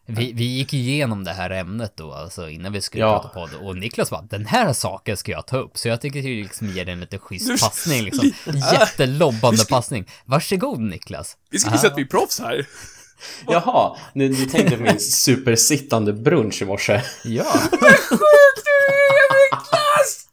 [0.05, 3.19] Vi, vi gick igenom det här ämnet då, alltså innan vi skulle Ja.
[3.19, 3.49] prata podd.
[3.67, 5.77] Och Niklas bara, den här saken ska jag ta upp.
[5.77, 8.31] Så jag tycker ju liksom ge dig en lite schysst Du- passning liksom.
[8.73, 10.05] Jättelobbande passning.
[10.25, 11.37] Varsågod Niklas.
[11.51, 12.67] Vi ska visa att vi är proffs här.
[13.47, 17.01] Jaha, ni, ni tänkte på min supersittande brunch i morse.
[17.23, 17.43] Ja.
[18.09, 20.27] Sjukt du är Niklas!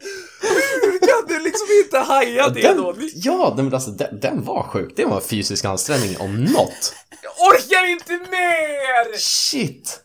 [0.82, 2.92] Hur kan du liksom inte haja det då?
[2.92, 4.92] Den, ja, nej, men alltså, den, den var sjuk.
[4.96, 6.94] Det var fysisk ansträngning om något.
[7.22, 9.18] Jag orkar inte mer!
[9.18, 10.00] Shit!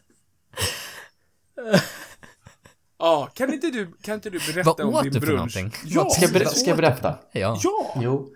[2.99, 5.37] Ja, kan inte du, kan inte du berätta Vad om åt din du för brunch?
[5.57, 5.73] någonting?
[5.85, 7.15] Ja, Ska jag, ber- ska jag berätta?
[7.31, 7.59] Ja.
[7.63, 7.93] ja!
[8.01, 8.29] Jo,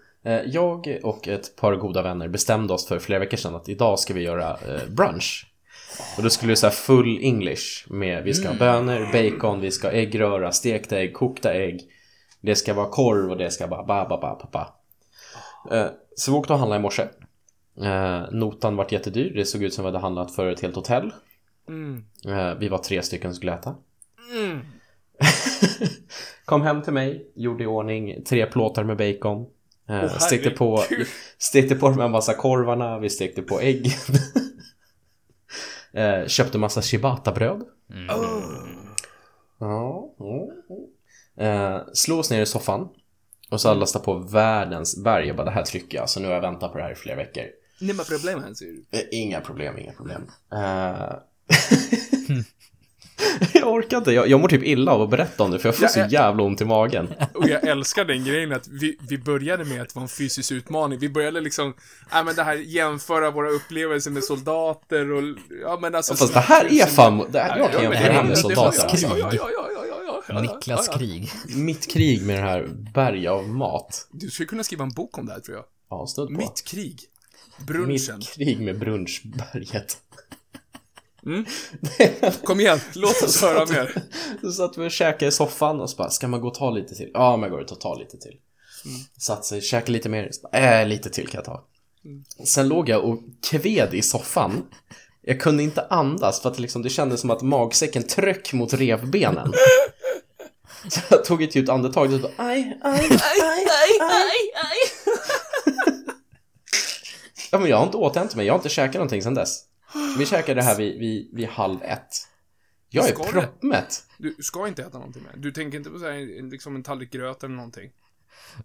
[0.45, 4.13] jag och ett par goda vänner bestämde oss för flera veckor sedan att idag ska
[4.13, 5.51] vi göra eh, brunch.
[6.17, 9.87] Och då skulle vi säga full English med vi ska ha bönor, bacon, vi ska
[9.87, 11.81] ha äggröra, stekta ägg, kokta ägg.
[12.41, 14.67] Det ska vara korv och det ska vara ba ba ba ba ba.
[15.75, 17.03] Eh, Så vi åkte och handlade i morse.
[17.81, 21.13] Eh, Notan vart jättedyr, det såg ut som vi hade handlat för ett helt hotell.
[21.67, 22.03] Mm.
[22.27, 23.75] Eh, Vi var tre stycken som skulle äta.
[24.31, 24.59] Mm.
[26.45, 29.45] Kom hem till mig, gjorde i ordning tre plåtar med bacon.
[29.89, 30.83] Åh, stekte, på,
[31.37, 33.87] stekte på de här massa korvarna, vi stekte på ägg.
[35.93, 37.61] eh, köpte massa ciabattabröd.
[37.61, 37.67] Oh.
[39.59, 40.27] Ja, ja,
[40.67, 40.85] ja.
[41.37, 42.89] Eh, slå oss ner i soffan.
[43.49, 45.27] Och så alla på världens berg.
[45.27, 46.09] Jag bara, det här trycker jag.
[46.09, 47.43] Så nu har jag väntat på det här i flera veckor.
[48.55, 48.85] Ser du.
[48.91, 50.31] Eh, Inga problem, inga problem.
[53.53, 55.75] jag orkar inte, jag, jag mår typ illa av att berätta om det för jag
[55.75, 57.07] får Ja, så jag- jävla ont i magen.
[57.33, 60.51] Och jag älskar den grejen att vi, vi började med att det var en fysisk
[60.51, 60.99] utmaning.
[60.99, 61.73] Vi började liksom,
[62.11, 65.23] ja men det här jämföra våra upplevelser med soldater och,
[65.61, 66.15] ja men alltså.
[66.15, 68.37] Fast det här är fan, det här, jag kan Ja, jämföra det här är med
[68.37, 68.89] soldater.
[68.89, 69.03] krig.
[69.03, 70.41] Ja, ja, ja, ja, ja, ja, ja.
[70.41, 70.97] Niklas Ja, ja.
[70.97, 71.31] krig.
[71.55, 74.07] Mitt krig med det här berg av mat.
[74.11, 75.65] Du skulle kunna skriva en bok om det här tror jag.
[75.89, 76.33] Ja, stöd på.
[76.33, 76.99] Mitt krig.
[77.67, 78.17] Brunchen.
[78.17, 79.97] Mitt krig med brunchberget.
[82.43, 84.03] Kom igen, låt oss höra mer.
[84.41, 86.71] Så satt vi och käkade i soffan och så bara, ska man gå och ta
[86.71, 87.11] lite till?
[87.13, 88.37] Ja, men jag går ut och tar lite till.
[89.17, 91.63] Satt sig, käkade lite mer, bara, äh, lite till kan jag ta.
[92.45, 94.65] Sen låg jag och kved i soffan.
[95.21, 99.53] Jag kunde inte andas för att liksom, det kändes som att magsäcken tryck mot revbenen.
[100.87, 103.67] Så jag tog ett djupt andetag och så bara, aj, aj, aj,
[103.99, 104.77] aj, aj.
[107.51, 109.61] Ja, men jag har inte återhämtat mig, jag har inte käkat någonting sedan dess.
[110.17, 112.27] Vi käkade det här vid, vid, vid halv ett.
[112.89, 114.03] Jag är proppmätt.
[114.17, 115.31] Du ska inte äta någonting mer.
[115.35, 117.91] Du tänker inte på så här, liksom en tallrik gröt eller någonting.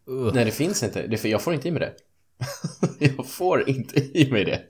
[0.08, 0.34] Uh.
[0.34, 1.06] Nej, det finns inte.
[1.06, 1.94] Det, jag får inte i mig det.
[3.16, 4.64] jag får inte i mig det.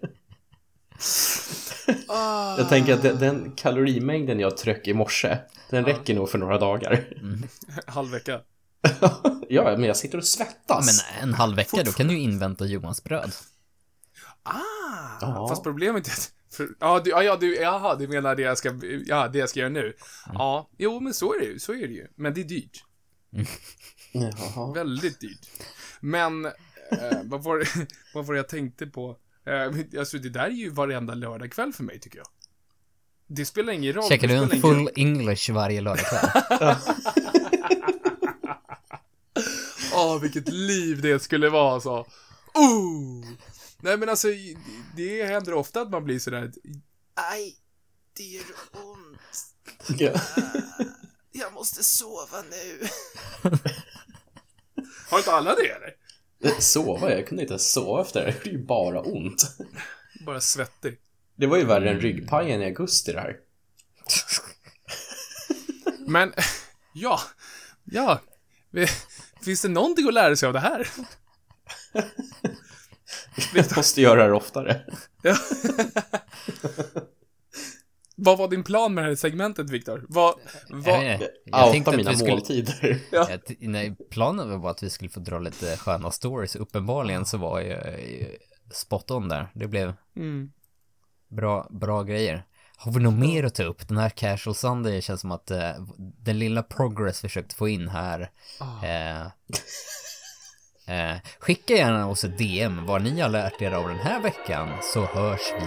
[2.59, 5.39] Jag tänker att den, den kalorimängden jag tryck i morse,
[5.71, 7.05] den räcker nog för några dagar.
[7.87, 8.41] Halv vecka.
[9.49, 11.05] ja, men jag sitter och svettas.
[11.21, 13.33] Men en halv vecka, då kan du ju invänta Johans bröd.
[14.43, 15.19] Ah!
[15.21, 15.49] Ja.
[15.49, 16.33] Fast problemet är att...
[16.53, 19.49] För, ja, du, ja, ja, du, jaha, du menar det jag ska, ja, det jag
[19.49, 19.95] ska göra nu.
[20.33, 22.07] Ja, jo, men så är det ju, så är det ju.
[22.17, 22.85] Men det är dyrt.
[24.75, 25.51] Väldigt dyrt.
[26.01, 26.53] Men, eh,
[27.25, 27.69] vad, var,
[28.15, 29.17] vad var det jag tänkte på?
[29.47, 32.27] Eh, alltså, det där är ju varenda lördagkväll för mig, tycker jag.
[33.27, 34.09] Det spelar ingen roll.
[34.09, 36.31] Käkar du en full English varje lördagkväll?
[39.95, 42.07] Åh, vilket liv det skulle vara alltså.
[42.55, 43.25] Oh!
[43.83, 44.29] Nej men alltså,
[44.97, 46.53] det händer ofta att man blir sådär,
[47.15, 47.57] aj,
[48.17, 49.21] det gör ont,
[49.99, 50.13] Ja.
[51.33, 52.89] jag måste sova nu.
[55.11, 55.97] Har inte alla det eller?
[56.61, 57.11] Sova?
[57.11, 58.27] Jag kunde inte ens sova efter det.
[58.27, 59.57] Det gjorde ju bara ont.
[60.27, 61.01] Bara svettig.
[61.37, 63.37] Det var ju värre än ryggpajen i augusti det här.
[66.07, 66.33] Men,
[66.93, 67.21] ja,
[67.85, 68.21] ja.
[69.43, 70.89] Finns det någonting att lära sig av det här?
[73.55, 74.81] Vi måste göra det oftare.
[75.23, 75.37] Ja.
[78.17, 80.05] Vad var din plan med det här segmentet, Viktor?
[80.09, 80.35] Vad,
[80.71, 82.33] vad, Jag, jag tänkte Outa att mina vi skulle...
[82.33, 82.99] måltider.
[83.13, 83.29] Ja.
[83.59, 86.57] Nej, planen var bara att vi skulle få dra lite sköna stories.
[86.57, 87.81] Uppenbarligen så var jag
[88.73, 89.49] spot on där.
[89.55, 90.51] Det blev Mm.
[91.29, 92.45] bra, bra grejer.
[92.77, 93.89] Har vi något mer att ta upp?
[93.89, 97.89] Den här Casual Sunday känns som att eh, den lilla progress vi försökte få in
[97.89, 98.31] här.
[98.61, 99.27] Eh,
[100.91, 104.69] eh, skicka gärna oss ett DM vad ni har lärt er av den här veckan
[104.83, 105.67] så hörs vi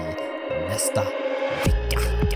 [0.69, 2.32] nästa vecka.